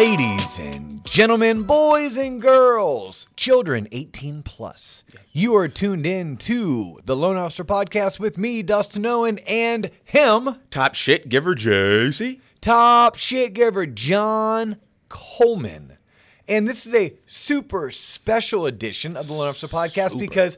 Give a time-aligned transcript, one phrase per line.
[0.00, 7.14] Ladies and gentlemen, boys and girls, children 18 plus, you are tuned in to the
[7.14, 12.40] Loan Officer Podcast with me, Dustin Owen, and him, Top shit giver JC.
[12.62, 14.78] top shit giver John
[15.10, 15.98] Coleman.
[16.48, 20.56] And this is a super special edition of the Loan Officer Podcast because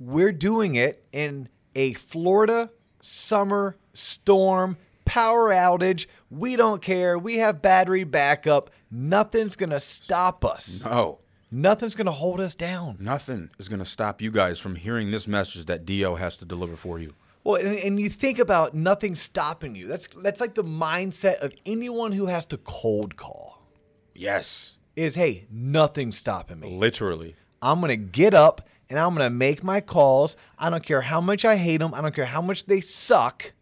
[0.00, 6.06] we're doing it in a Florida summer storm power outage.
[6.30, 7.18] We don't care.
[7.18, 8.70] We have battery backup.
[8.90, 10.86] Nothing's going to stop us.
[10.86, 11.18] Oh,
[11.52, 12.96] Nothing's going to hold us down.
[13.00, 16.14] nothing is going to stop you guys from hearing this message that D.O.
[16.14, 17.14] has to deliver for you.
[17.42, 19.88] Well, and, and you think about nothing stopping you.
[19.88, 23.66] That's that's like the mindset of anyone who has to cold call.
[24.14, 26.70] Yes, Is hey, nothing's stopping me.
[26.70, 27.34] literally.
[27.62, 30.36] I'm going to get up and I'm going to make my calls.
[30.58, 31.94] I don't care how much I hate them.
[31.94, 33.52] I don't care how much they suck.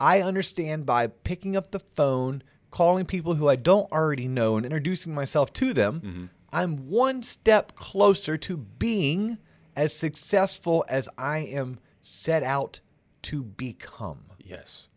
[0.00, 4.64] I understand by picking up the phone, calling people who I don't already know, and
[4.64, 6.24] introducing myself to them, mm-hmm.
[6.52, 9.38] I'm one step closer to being
[9.76, 12.80] as successful as I am set out
[13.22, 14.24] to become.
[14.38, 14.88] Yes.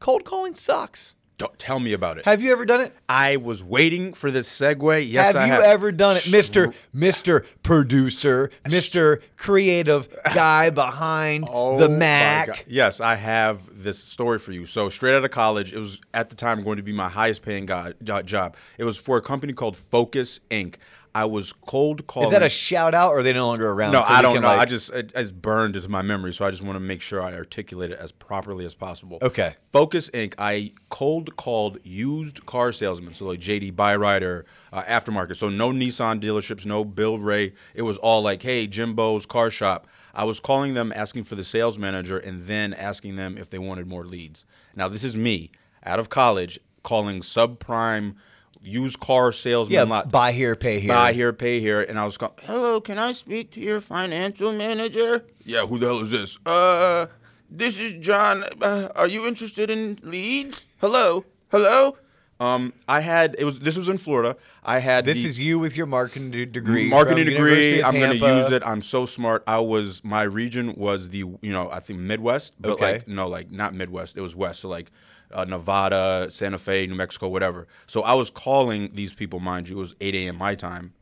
[0.00, 1.16] Cold calling sucks.
[1.38, 2.24] Don't tell me about it.
[2.24, 2.92] Have you ever done it?
[3.08, 5.08] I was waiting for this segue.
[5.08, 5.62] Yes, have I you have.
[5.62, 12.64] ever done it, Mister Mister Producer, Mister Creative guy behind Oh the Mac?
[12.66, 14.66] Yes, I have this story for you.
[14.66, 17.42] So straight out of college, it was at the time going to be my highest
[17.42, 18.56] paying job.
[18.76, 20.74] It was for a company called Focus Inc.
[21.18, 22.26] I was cold calling.
[22.28, 23.90] Is that a shout out, or are they no longer around?
[23.90, 24.48] No, So I don't can, know.
[24.48, 27.00] like- I just it, it's burned into my memory, so I just want to make
[27.00, 29.18] sure I articulate it as properly as possible.
[29.20, 29.56] Okay.
[29.72, 30.34] Focus Inc.
[30.38, 35.36] I cold called used car salesmen, so like JD Byrider, uh, aftermarket.
[35.36, 37.52] So no Nissan dealerships, no Bill Ray.
[37.74, 39.88] It was all like, hey, Jimbo's car shop.
[40.14, 43.58] I was calling them, asking for the sales manager, and then asking them if they
[43.58, 44.44] wanted more leads.
[44.76, 45.50] Now this is me
[45.84, 48.14] out of college calling subprime
[48.62, 50.88] used car salesman yeah, lot buy here, pay here.
[50.88, 54.52] buy here, pay here, and I was going, "Hello, can I speak to your financial
[54.52, 56.38] manager?" Yeah, who the hell is this?
[56.44, 57.06] Uh,
[57.50, 58.44] this is John.
[58.60, 60.66] Uh, are you interested in leads?
[60.80, 61.96] Hello, hello.
[62.40, 64.36] Um, I had it was this was in Florida.
[64.62, 66.88] I had This the is you with your marketing degree.
[66.88, 67.82] marketing degree.
[67.82, 68.42] I'm going to Tampa.
[68.44, 68.62] use it.
[68.64, 69.42] I'm so smart.
[69.48, 72.92] I was my region was the you know I think Midwest, but Okay.
[72.92, 74.16] like no like not Midwest.
[74.16, 74.60] It was West.
[74.60, 74.92] So like
[75.32, 77.66] uh, Nevada, Santa Fe, New Mexico, whatever.
[77.86, 79.40] So I was calling these people.
[79.40, 80.36] Mind you, it was 8 a.m.
[80.36, 80.94] my time.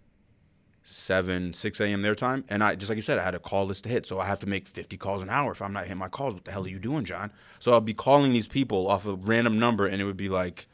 [0.82, 2.02] 7, 6 a.m.
[2.02, 2.44] their time.
[2.48, 4.06] And I, just like you said, I had a call list to hit.
[4.06, 5.50] So I have to make 50 calls an hour.
[5.50, 7.32] If I'm not hitting my calls, what the hell are you doing, John?
[7.58, 10.68] So I'll be calling these people off a random number and it would be like,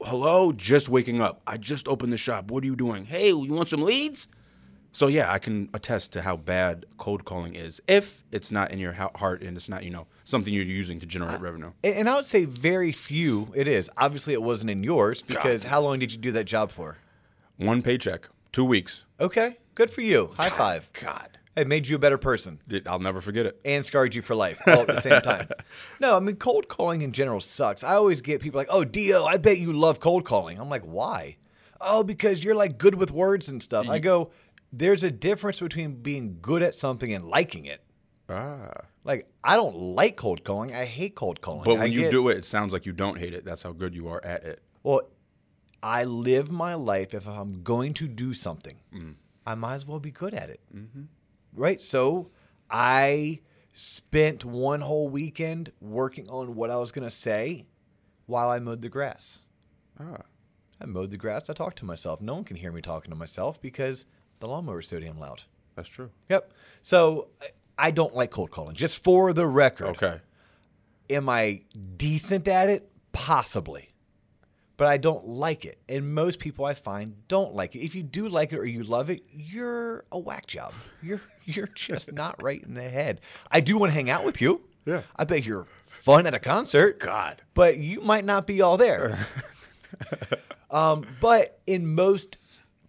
[0.00, 1.42] hello, just waking up.
[1.46, 2.50] I just opened the shop.
[2.50, 3.06] What are you doing?
[3.06, 4.28] Hey, you want some leads?
[4.92, 8.78] So yeah, I can attest to how bad cold calling is if it's not in
[8.80, 11.70] your ha- heart and it's not, you know, something you're using to generate revenue.
[11.84, 13.52] And, I would say very few.
[13.54, 16.72] It is obviously it wasn't in yours because how long did you do that job
[16.72, 16.98] for?
[17.56, 19.04] One paycheck, two weeks.
[19.20, 20.30] Okay, good for you.
[20.36, 20.90] High five.
[20.94, 22.58] God, It made you a better person.
[22.86, 23.60] I'll never forget it.
[23.64, 25.48] and scarred you for life all at the same time.
[26.00, 27.84] No, I mean cold calling in general sucks.
[27.84, 30.82] I always get people like, "Oh, D.O., I bet you love cold calling." I'm like,
[30.84, 31.36] "Why?"
[31.82, 33.88] Oh, because you're like good with words and stuff.
[33.88, 34.30] I go,
[34.72, 37.82] "There's a difference between being good at something and liking it."
[38.28, 38.70] Ah.
[39.02, 40.74] Like, I don't like cold calling.
[40.74, 41.64] I hate cold calling.
[41.64, 43.44] But I when you get- do it, it sounds like you don't hate it.
[43.44, 44.62] That's how good you are at it.
[44.82, 45.02] well,
[45.82, 49.14] I live my life if I'm going to do something, Mm.
[49.46, 50.60] I might as well be good at it.
[50.74, 51.04] Mm-hmm.
[51.54, 51.80] Right?
[51.80, 52.30] So
[52.68, 53.40] I
[53.72, 57.66] spent one whole weekend working on what I was going to say
[58.26, 59.42] while I mowed the grass.
[59.98, 60.22] Ah.
[60.80, 61.48] I mowed the grass.
[61.48, 62.20] I talked to myself.
[62.20, 64.04] No one can hear me talking to myself because
[64.40, 65.42] the lawnmower is so damn loud.
[65.76, 66.10] That's true.
[66.28, 66.52] Yep.
[66.82, 67.46] So I-
[67.82, 68.74] I don't like cold calling.
[68.76, 69.86] Just for the record.
[69.96, 70.20] Okay.
[71.08, 71.62] Am I
[71.96, 72.90] decent at it?
[73.12, 73.94] Possibly.
[74.76, 75.78] But I don't like it.
[75.88, 77.80] And most people I find don't like it.
[77.80, 80.74] If you do like it or you love it, you're a whack job.
[81.02, 83.22] You're you're just not right in the head.
[83.50, 84.60] I do want to hang out with you.
[84.84, 85.02] Yeah.
[85.16, 86.98] I bet you're fun at a concert.
[87.00, 87.40] God.
[87.54, 89.26] But you might not be all there.
[90.70, 92.38] um, but in most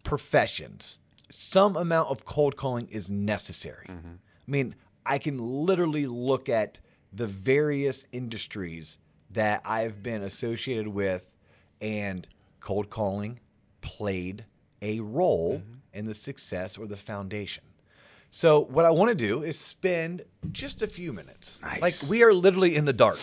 [0.04, 1.00] professions,
[1.32, 3.88] some amount of cold calling is necessary.
[3.90, 3.96] I
[4.48, 4.76] mean,
[5.06, 6.80] I can literally look at
[7.14, 8.98] the various industries
[9.32, 11.34] that I've been associated with,
[11.82, 12.28] and
[12.60, 13.40] cold calling
[13.82, 14.46] played
[14.82, 15.62] a role
[15.94, 17.64] in the success or the foundation.
[18.30, 21.60] So, what I want to do is spend just a few minutes.
[21.62, 21.82] Nice.
[21.82, 23.20] Like, we are literally in the dark.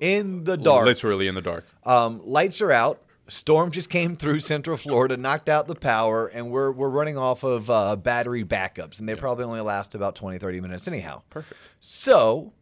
[0.00, 0.86] In the dark.
[0.86, 1.66] Literally in the dark.
[1.84, 3.02] Um, lights are out.
[3.28, 7.44] Storm just came through Central Florida, knocked out the power, and we're we're running off
[7.44, 11.22] of uh, battery backups, and they probably only last about 20, 30 minutes anyhow.
[11.30, 11.60] Perfect.
[11.80, 12.52] So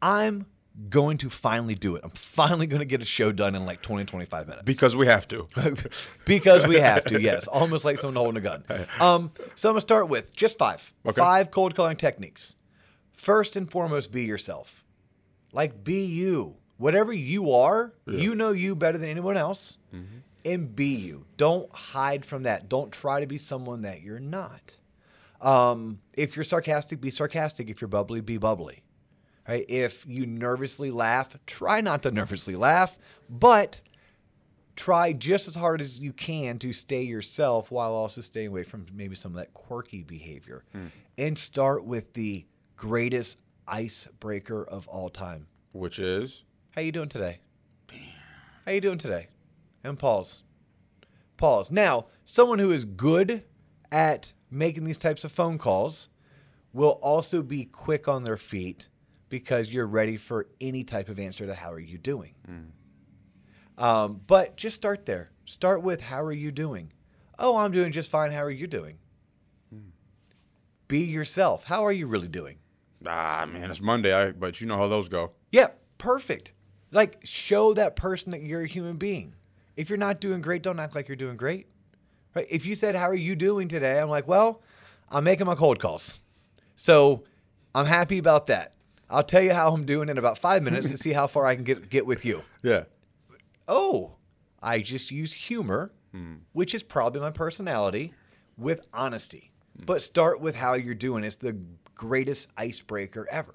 [0.00, 0.46] I'm
[0.88, 2.02] going to finally do it.
[2.04, 4.64] I'm finally going to get a show done in like 20, 25 minutes.
[4.64, 5.48] Because we have to.
[6.24, 7.48] because we have to, yes.
[7.48, 8.64] Almost like someone holding a gun.
[9.00, 10.92] Um, so I'm going to start with just five.
[11.04, 11.20] Okay.
[11.20, 12.56] Five cold calling techniques.
[13.12, 14.84] First and foremost, be yourself.
[15.52, 16.56] Like, be you.
[16.78, 19.76] Whatever you are, you know you better than anyone else.
[20.44, 21.26] And be you.
[21.36, 22.68] Don't hide from that.
[22.68, 24.76] Don't try to be someone that you're not.
[25.40, 27.68] Um, if you're sarcastic, be sarcastic.
[27.68, 28.82] If you're bubbly, be bubbly.
[29.48, 29.64] Right?
[29.68, 32.96] If you nervously laugh, try not to nervously laugh,
[33.28, 33.80] but
[34.76, 38.86] try just as hard as you can to stay yourself while also staying away from
[38.94, 40.64] maybe some of that quirky behavior.
[41.18, 42.46] And start with the
[42.76, 45.48] greatest icebreaker of all time.
[45.72, 46.44] Which is
[46.78, 47.40] How you doing today?
[48.64, 49.26] How you doing today?
[49.82, 50.44] And pause.
[51.36, 51.72] Pause.
[51.72, 53.42] Now, someone who is good
[53.90, 56.08] at making these types of phone calls
[56.72, 58.86] will also be quick on their feet
[59.28, 62.34] because you're ready for any type of answer to how are you doing.
[63.76, 65.32] Um, but just start there.
[65.46, 66.92] Start with how are you doing?
[67.40, 68.30] Oh, I'm doing just fine.
[68.30, 68.98] How are you doing?
[70.86, 71.64] Be yourself.
[71.64, 72.58] How are you really doing?
[73.04, 74.12] ah man, it's Monday.
[74.14, 75.32] I but you know how those go.
[75.50, 76.52] Yeah, perfect.
[76.90, 79.34] Like, show that person that you're a human being.
[79.76, 81.66] If you're not doing great, don't act like you're doing great.
[82.34, 82.46] Right?
[82.50, 83.98] If you said, How are you doing today?
[84.00, 84.62] I'm like, Well,
[85.10, 86.20] I'm making my cold calls.
[86.76, 87.24] So
[87.74, 88.72] I'm happy about that.
[89.10, 91.54] I'll tell you how I'm doing in about five minutes to see how far I
[91.54, 92.42] can get, get with you.
[92.62, 92.84] Yeah.
[93.66, 94.12] Oh,
[94.62, 95.92] I just use humor,
[96.52, 98.12] which is probably my personality,
[98.56, 99.50] with honesty.
[99.86, 101.22] But start with how you're doing.
[101.24, 101.56] It's the
[101.94, 103.54] greatest icebreaker ever.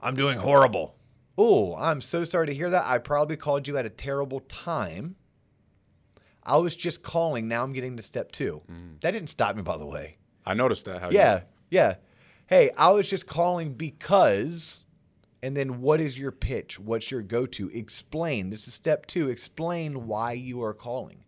[0.00, 0.96] I'm doing horrible.
[1.38, 2.84] Oh, I'm so sorry to hear that.
[2.86, 5.16] I probably called you at a terrible time.
[6.42, 7.48] I was just calling.
[7.48, 8.62] Now I'm getting to step two.
[8.70, 9.00] Mm.
[9.00, 10.16] That didn't stop me, by the way.
[10.44, 11.00] I noticed that.
[11.00, 11.96] How you- Yeah, yeah.
[12.48, 14.84] Hey, I was just calling because,
[15.42, 16.78] and then what is your pitch?
[16.78, 17.70] What's your go to?
[17.70, 18.50] Explain.
[18.50, 19.28] This is step two.
[19.30, 21.24] Explain why you are calling.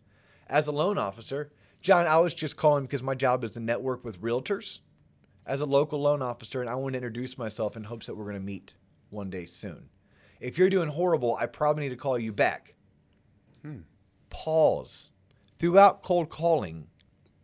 [0.49, 1.51] As a loan officer,
[1.81, 4.81] John, I was just calling because my job is to network with realtors
[5.47, 8.25] as a local loan officer, and I want to introduce myself in hopes that we're
[8.25, 8.75] going to meet
[9.11, 9.89] one day soon.
[10.45, 12.75] If you're doing horrible, I probably need to call you back.
[13.63, 13.79] Hmm.
[14.29, 15.11] Pause.
[15.59, 16.89] Throughout cold calling,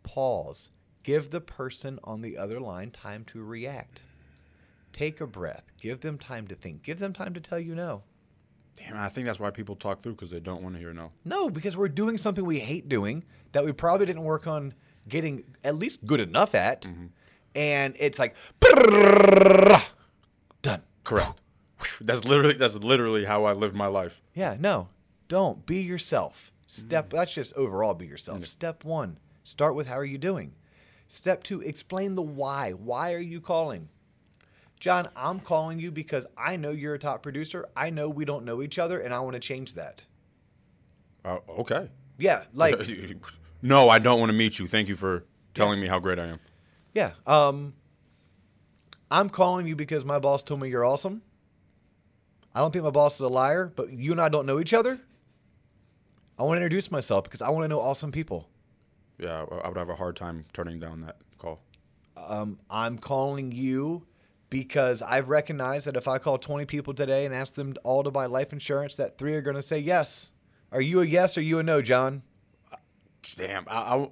[0.03, 0.69] pause.
[1.01, 4.03] Give the person on the other line time to react.
[4.93, 5.63] Take a breath.
[5.81, 6.83] Give them time to think.
[6.83, 8.03] Give them time to tell you no.
[8.75, 11.11] Damn, I think that's why people talk through because they don't want to hear no.
[11.25, 14.75] No, because we're doing something we hate doing that we probably didn't work on
[15.09, 16.83] getting at least good enough at.
[16.83, 17.07] Mm-hmm.
[17.55, 18.35] And it's like,
[20.61, 20.83] done.
[21.03, 21.40] Correct.
[22.01, 24.21] that's literally that's literally how I live my life.
[24.33, 24.89] Yeah, no,
[25.27, 25.65] don't.
[25.65, 26.51] Be yourself.
[26.67, 28.45] Step, that's just overall be yourself.
[28.45, 30.53] Step one, start with how are you doing?
[31.07, 32.71] Step two, explain the why.
[32.71, 33.89] Why are you calling?
[34.79, 37.67] John, I'm calling you because I know you're a top producer.
[37.75, 40.03] I know we don't know each other, and I want to change that.
[41.25, 41.89] Uh, okay.
[42.17, 42.79] Yeah, like,
[43.61, 44.65] no, I don't want to meet you.
[44.65, 46.39] Thank you for telling me how great I am.
[46.93, 47.11] yeah.
[47.27, 47.73] Um,
[49.11, 51.21] I'm calling you because my boss told me you're awesome.
[52.53, 54.73] I don't think my boss is a liar, but you and I don't know each
[54.73, 54.99] other.
[56.37, 58.49] I want to introduce myself because I want to know awesome people.
[59.19, 61.59] Yeah, I would have a hard time turning down that call.
[62.17, 64.05] um, I'm calling you
[64.49, 68.11] because I've recognized that if I call 20 people today and ask them all to
[68.11, 70.31] buy life insurance, that three are going to say yes.
[70.71, 72.23] Are you a yes or you a no, John?
[73.35, 74.07] Damn, I, I,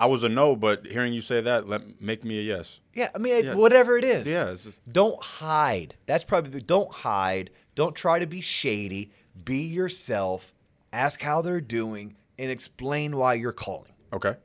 [0.00, 2.80] I was a no, but hearing you say that let make me a yes.
[2.94, 3.54] Yeah, I mean, Yeah.
[3.54, 4.26] whatever it is.
[4.26, 5.94] Yeah, just, Don't hide.
[6.06, 7.50] That's probably, don't hide.
[7.74, 9.10] Don't try to be shady.
[9.44, 10.54] Be yourself.
[10.92, 13.92] Ask how they're doing and explain why you're calling.
[14.12, 14.36] okay.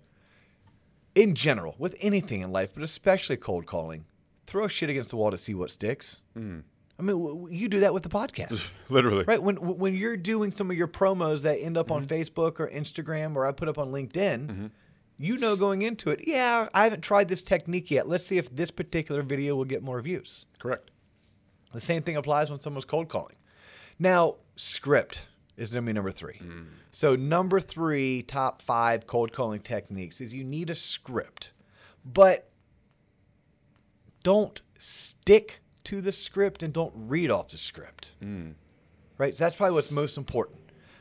[1.16, 4.04] In general, with anything in life, but especially cold calling,
[4.46, 6.22] throw shit against the wall to see what sticks.
[6.38, 6.64] Mm.
[7.00, 8.70] I mean, you do that with the podcast.
[8.90, 9.24] Literally.
[9.26, 12.14] Right when when you're doing some of your promos that end up on mm-hmm.
[12.14, 14.66] Facebook or Instagram or I put up on LinkedIn, mm-hmm.
[15.18, 18.08] You know going into it, yeah, I haven't tried this technique yet.
[18.08, 20.46] Let's see if this particular video will get more views.
[20.60, 20.92] Correct.
[21.74, 23.36] The same thing applies when someone's cold calling.
[24.00, 26.40] Now, script is going to be number three.
[26.44, 26.68] Mm.
[26.92, 31.54] So, number three, top five cold calling techniques is you need a script,
[32.06, 32.50] but
[34.24, 38.12] don't stick to the script and don't read off the script.
[38.24, 38.56] Mm.
[39.18, 39.36] Right?
[39.36, 40.60] So that's probably what's most important.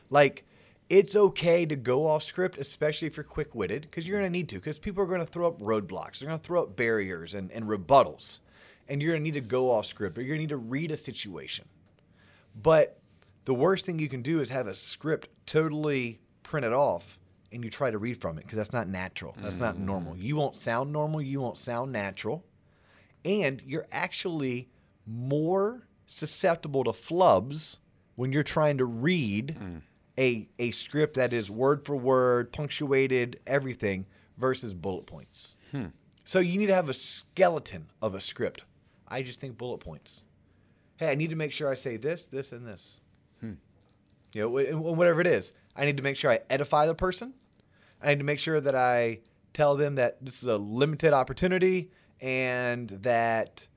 [0.09, 0.44] Like,
[0.89, 4.37] it's okay to go off script, especially if you're quick witted, because you're going to
[4.37, 6.19] need to, because people are going to throw up roadblocks.
[6.19, 8.39] They're going to throw up barriers and, and rebuttals.
[8.87, 10.69] And you're going to need to go off script or you're going to need to
[10.69, 11.65] read a situation.
[12.55, 12.99] But
[13.45, 17.17] the worst thing you can do is have a script totally printed off
[17.51, 19.35] and you try to read from it because that's not natural.
[19.41, 20.15] That's not normal.
[20.17, 21.21] You won't sound normal.
[21.21, 22.45] You won't sound natural.
[23.23, 24.69] And you're actually
[25.07, 27.79] more susceptible to flubs
[28.15, 29.81] when you're trying to read Mm.
[30.17, 34.05] A, a script that is word for word, punctuated, everything,
[34.37, 35.57] versus bullet points.
[35.71, 35.87] Hmm.
[36.23, 38.65] So you need to have a skeleton of a script.
[39.07, 40.23] I just think bullet points.
[40.97, 43.01] Hey, I need to make sure I say this, this, and this.
[43.41, 43.53] Hmm.
[44.33, 47.33] You know, whatever it is, I need to make sure I edify the person.
[48.01, 49.19] I need to make sure that I
[49.53, 53.67] tell them that this is a limited opportunity and that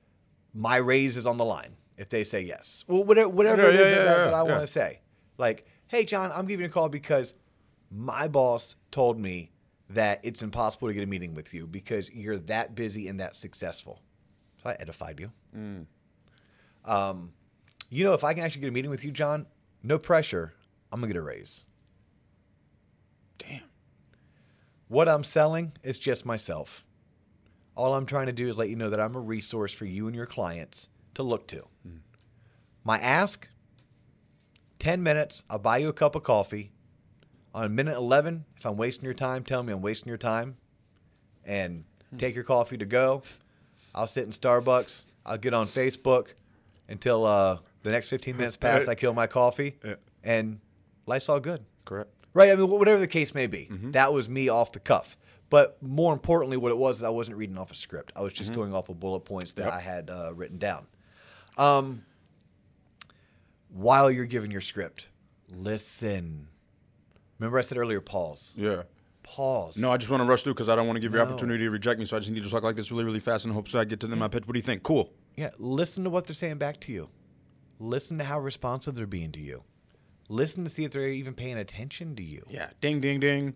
[0.53, 2.83] my raise is on the line if they say yes.
[2.87, 5.01] Well, whatever, whatever Yeah, it is yeah, that, yeah, that I want to say.
[5.37, 7.33] Like, hey, John, I'm giving you a call because
[7.91, 9.51] my boss told me
[9.89, 13.35] that it's impossible to get a meeting with you because you're that busy and that
[13.35, 13.99] successful.
[14.63, 15.31] So I edified you.
[15.57, 15.85] Mm.
[16.85, 17.33] Um,
[17.89, 19.47] you know, if I can actually get a meeting with you, John,
[19.81, 20.53] no pressure,
[20.91, 21.65] I'm going to get a raise.
[23.39, 23.61] Damn.
[24.89, 26.85] What I'm selling is just myself.
[27.75, 30.05] All I'm trying to do is let you know that I'm a resource for you
[30.05, 31.65] and your clients to look to.
[32.83, 33.47] My ask
[34.79, 36.71] 10 minutes, I'll buy you a cup of coffee.
[37.53, 40.57] On minute 11, if I'm wasting your time, tell me I'm wasting your time
[41.45, 41.83] and
[42.17, 43.23] take your coffee to go.
[43.93, 45.05] I'll sit in Starbucks.
[45.25, 46.27] I'll get on Facebook
[46.87, 48.87] until uh, the next 15 minutes pass.
[48.87, 49.95] I kill my coffee Yeah.
[50.23, 50.59] and
[51.07, 51.65] life's all good.
[51.85, 52.09] Correct.
[52.33, 52.51] Right.
[52.51, 55.17] I mean, wh- whatever the case may be, that was me off the cuff.
[55.49, 58.11] But more importantly, what it was is I wasn't reading off a script.
[58.15, 59.73] I was just going off of bullet points that.
[59.73, 60.85] I had uh, written down.
[61.57, 62.03] Um,
[63.69, 65.09] while you're giving your script,
[65.51, 66.47] listen.
[67.39, 68.53] Remember, I said earlier, pause.
[68.57, 68.83] Yeah.
[69.23, 69.77] Pause.
[69.77, 71.23] No, I just want to rush through because I don't want to give you No.
[71.23, 72.05] opportunity to reject me.
[72.05, 73.99] So I just need to talk like this really, really fast in hopes I get
[74.01, 74.45] to them my pitch.
[74.47, 74.81] What do you think?
[74.83, 75.13] Cool.
[75.35, 75.51] Yeah.
[75.57, 77.09] Listen to what they're saying back to you.
[77.79, 79.63] Listen to how responsive they're being to you.
[80.29, 82.43] Listen to see if they're even paying attention to you.
[82.49, 82.69] Yeah.
[82.81, 83.53] Ding, ding, ding.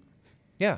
[0.60, 0.78] Yeah.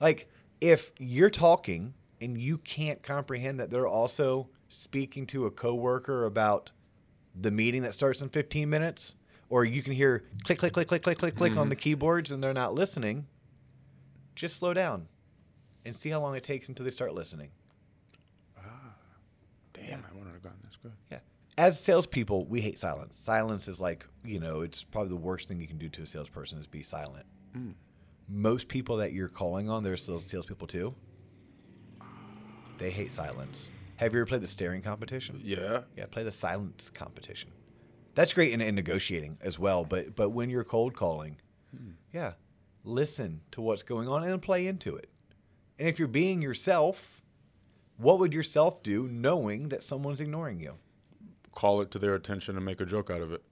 [0.00, 0.28] Like
[0.60, 6.72] if you're talking and you can't comprehend that they're also speaking to a coworker about
[7.38, 9.16] the meeting that starts in 15 minutes,
[9.48, 11.82] or you can hear click, click, click, click, click, click, click on the mm-hmm.
[11.82, 13.26] keyboards and they're not listening,
[14.34, 15.08] just slow down
[15.84, 17.50] and see how long it takes until they start listening.
[18.58, 18.94] Ah,
[19.72, 20.76] damn, I wanted to go on this.
[20.76, 20.92] Good.
[21.10, 21.18] Yeah.
[21.58, 23.16] As salespeople, we hate silence.
[23.16, 26.06] Silence is like, you know, it's probably the worst thing you can do to a
[26.06, 27.26] salesperson is be silent.
[27.56, 27.74] Mm.
[28.28, 30.30] Most people that you're calling on, they're sales mm.
[30.30, 30.94] salespeople too.
[32.78, 33.70] They hate silence.
[34.00, 35.38] Have you ever played the staring competition?
[35.42, 35.82] Yeah.
[35.94, 37.50] Yeah, play the silence competition.
[38.14, 39.84] That's great in, in negotiating as well.
[39.84, 41.36] But but when you're cold calling,
[41.76, 41.90] hmm.
[42.10, 42.32] yeah,
[42.82, 45.10] listen to what's going on and play into it.
[45.78, 47.20] And if you're being yourself,
[47.98, 50.76] what would yourself do knowing that someone's ignoring you?
[51.52, 53.42] Call it to their attention and make a joke out of it.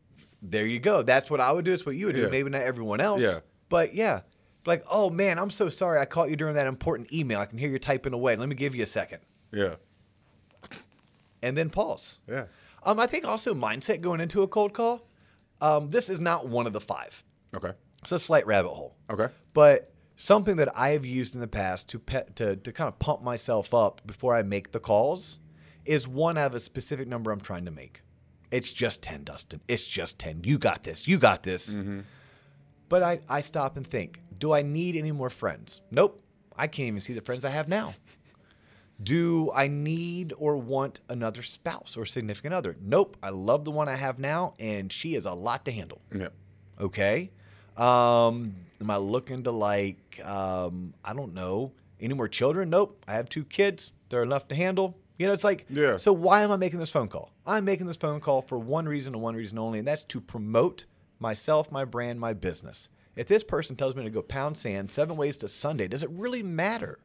[0.41, 1.03] There you go.
[1.03, 1.75] That's what I would do.
[1.75, 2.23] It's what you would do.
[2.23, 2.29] Yeah.
[2.29, 3.23] Maybe not everyone else.
[3.23, 3.41] Yeah.
[3.69, 4.23] But yeah.
[4.65, 7.39] Like, oh man, I'm so sorry I caught you during that important email.
[7.39, 8.35] I can hear you typing away.
[8.35, 9.21] Let me give you a second.
[9.53, 9.75] Yeah.
[11.43, 12.19] And then pause.
[12.29, 12.45] Yeah.
[12.83, 15.07] Um, I think also mindset going into a cold call.
[15.61, 17.23] Um, this is not one of the five.
[17.57, 17.73] Okay.
[18.03, 18.97] It's a slight rabbit hole.
[19.11, 19.27] Okay.
[19.55, 22.99] But something that I have used in the past to pe- to to kind of
[22.99, 25.39] pump myself up before I make the calls
[25.85, 28.03] is one I have a specific number I'm trying to make.
[28.51, 29.61] It's just 10, Dustin.
[29.69, 30.43] It's just 10.
[30.45, 31.07] You got this.
[31.09, 31.77] You got this.
[32.89, 35.83] But I, I stop and think, do I need any more friends?
[35.91, 36.23] Nope.
[36.57, 37.95] I can't even see the friends I have now.
[39.01, 42.77] Do I need or want another spouse or significant other?
[42.81, 43.17] Nope.
[43.23, 46.01] I love the one I have now, and she is a lot to handle.
[46.15, 46.29] Yeah.
[46.81, 47.31] Okay.
[47.77, 52.71] Um, am I looking to like um, I don't know any more children?
[52.71, 53.05] Nope.
[53.07, 53.93] I have two kids.
[54.09, 54.97] They're enough to handle.
[55.17, 55.97] You know, it's like Yeah.
[55.97, 57.33] So why am I making this phone call?
[57.47, 60.21] I'm making this phone call for one reason and one reason only, and that's to
[60.21, 60.87] promote
[61.21, 62.91] myself, my brand, my business.
[63.17, 66.11] If this person tells me to go pound sand seven ways to Sunday, does it
[66.11, 67.01] really matter?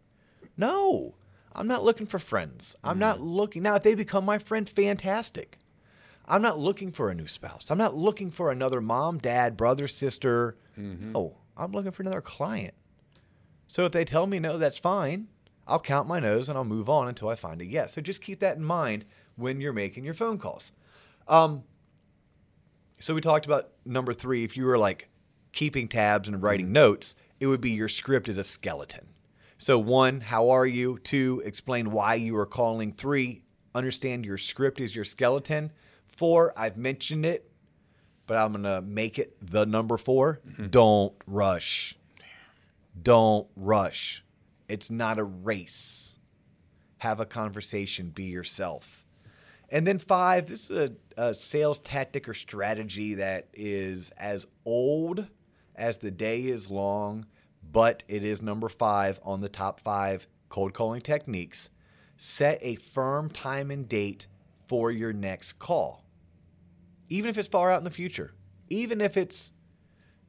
[0.57, 1.15] No.
[1.55, 2.75] I'm not looking for friends.
[2.83, 3.24] I'm not mm.
[3.24, 3.75] looking now.
[3.75, 5.60] If they become my friend, fantastic.
[6.25, 7.69] I'm not looking for a new spouse.
[7.69, 10.57] I'm not looking for another mom, dad, brother, sister.
[10.79, 11.15] Mm-hmm.
[11.15, 12.74] Oh, I'm looking for another client.
[13.67, 15.27] So if they tell me no, that's fine.
[15.67, 17.93] I'll count my nose and I'll move on until I find a yes.
[17.93, 19.05] So just keep that in mind
[19.36, 20.72] when you're making your phone calls.
[21.27, 21.63] Um,
[23.00, 24.43] so we talked about number three.
[24.43, 25.10] If you were like
[25.51, 26.72] keeping tabs and writing mm.
[26.72, 29.07] notes, it would be your script is a skeleton.
[29.63, 31.00] So one, how are you?
[31.05, 32.91] Two, explain why you are calling.
[32.91, 33.43] Three,
[33.74, 35.72] understand your script is your skeleton.
[36.05, 37.50] Four, I've mentioned it,
[38.27, 40.67] but I'm gonna make it the number 4 mm-hmm.
[40.67, 41.96] Don't rush.
[43.01, 44.25] Don't rush.
[44.67, 46.17] It's not a race.
[46.98, 48.10] Have a conversation.
[48.10, 49.05] Be yourself.
[49.70, 55.25] And then five, this is a, a sales tactic or strategy that is as old
[55.74, 57.27] as the day is long,
[57.74, 61.70] but it is number five on the top five cold calling techniques.
[62.15, 64.27] Set a firm time and date
[64.68, 66.06] for your next call.
[67.10, 68.34] even if it's far out in the future,
[68.70, 69.51] even if it's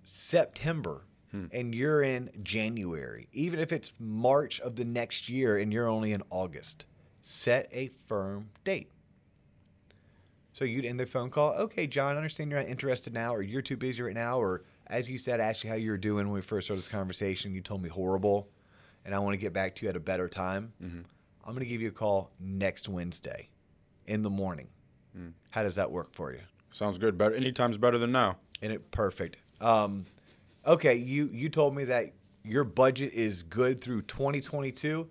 [0.03, 1.47] September hmm.
[1.53, 6.13] and you're in January, even if it's March of the next year and you're only
[6.13, 6.87] in August,
[7.23, 8.91] set a firm date.
[10.53, 11.53] So you'd end the phone call.
[11.55, 14.65] Okay, John, I understand you're not interested now, or you're too busy right now, or
[14.87, 16.89] as you said, I asked you how you were doing when we first started this
[16.89, 17.55] conversation.
[17.55, 18.49] You told me horrible,
[19.05, 20.73] and I want to get back to you at a better time.
[20.83, 21.01] Mm-hmm.
[21.45, 23.49] I'm going to give you a call next Wednesday
[24.07, 24.69] in the morning.
[25.17, 25.33] Mm.
[25.51, 26.41] How does that work for you?
[26.71, 27.17] Sounds good.
[27.17, 28.39] Better anytime's better than now.
[28.63, 29.37] And it perfect.
[29.61, 30.07] Um,
[30.67, 32.13] okay, you you told me that
[32.43, 34.99] your budget is good through 2022.
[34.99, 35.07] All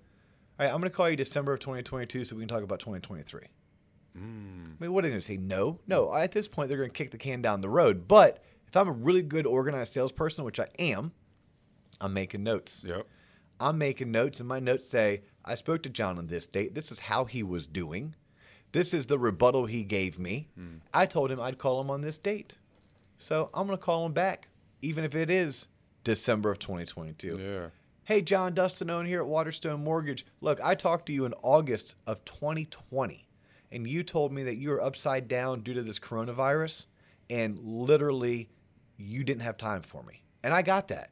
[0.59, 3.41] right, I'm going to call you December of 2022 so we can talk about 2023.
[4.17, 4.21] Mm.
[4.21, 5.37] I mean, what are they going to say?
[5.37, 6.13] No, no.
[6.13, 8.07] At this point, they're going to kick the can down the road.
[8.07, 11.11] But if I'm a really good organized salesperson, which I am,
[12.01, 12.83] I'm making notes.
[12.83, 13.05] Yep.
[13.59, 16.73] I'm making notes, and my notes say, I spoke to John on this date.
[16.73, 18.15] This is how he was doing.
[18.71, 20.49] This is the rebuttal he gave me.
[20.57, 20.77] Hmm.
[20.91, 22.57] I told him I'd call him on this date.
[23.19, 24.47] So I'm going to call him back,
[24.81, 25.67] even if it is
[26.03, 27.37] December of 2022.
[27.39, 27.67] Yeah.
[28.05, 30.25] Hey, John Dustin Owen here at Waterstone Mortgage.
[30.41, 33.27] Look, I talked to you in August of 2020,
[33.71, 36.87] and you told me that you were upside down due to this coronavirus,
[37.29, 38.49] and literally,
[38.97, 40.23] you didn't have time for me.
[40.43, 41.09] And I got that.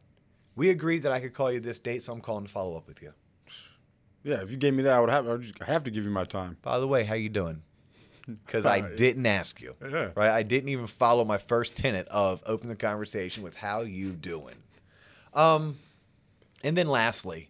[0.55, 2.87] We agreed that I could call you this date, so I'm calling to follow up
[2.87, 3.13] with you.
[4.23, 4.41] Yeah.
[4.41, 5.27] If you gave me that, I would have.
[5.27, 6.57] I would just have to give you my time.
[6.61, 7.63] By the way, how you doing?
[8.45, 9.75] Because I didn't ask you.
[9.81, 10.11] Yeah.
[10.15, 10.29] Right?
[10.29, 14.55] I didn't even follow my first tenet of open the conversation with how you doing.
[15.33, 15.79] Um,
[16.63, 17.49] and then lastly,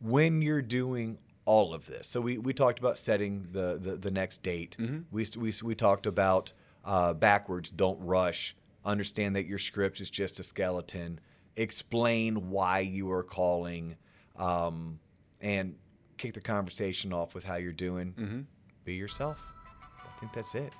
[0.00, 4.10] when you're doing all of this, so we, we talked about setting the the, the
[4.12, 4.76] next date.
[5.10, 6.52] We, we we talked about
[6.84, 7.68] uh, backwards.
[7.68, 8.54] Don't rush.
[8.86, 11.18] Understand that your script is just a skeleton.
[11.56, 13.96] Explain why you are calling,
[14.36, 15.00] um,
[15.40, 15.74] and
[16.18, 18.46] kick the conversation off with how you're doing.
[18.84, 19.52] Be yourself.
[19.98, 20.72] I think that's it.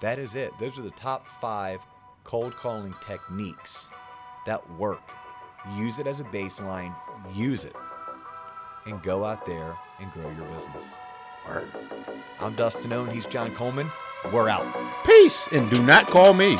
[0.00, 0.52] That is it.
[0.58, 1.80] Those are the top five
[2.24, 3.90] cold calling techniques
[4.44, 5.00] that work.
[5.76, 6.94] Use it as a baseline,
[7.34, 7.74] use it,
[8.86, 10.96] and go out there and grow your business.
[11.46, 11.66] All right.
[12.40, 13.10] I'm Dustin Owen.
[13.14, 13.90] He's John Coleman.
[14.32, 14.66] We're out.
[15.04, 16.56] Peace, and do not call me.